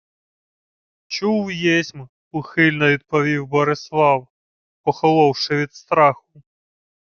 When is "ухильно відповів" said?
2.31-3.47